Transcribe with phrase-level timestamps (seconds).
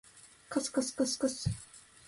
[0.49, 1.47] かすかすかすかす